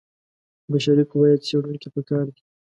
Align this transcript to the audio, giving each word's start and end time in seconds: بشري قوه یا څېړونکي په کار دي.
بشري 0.71 1.03
قوه 1.11 1.25
یا 1.31 1.37
څېړونکي 1.45 1.87
په 1.95 2.01
کار 2.09 2.25
دي. 2.35 2.41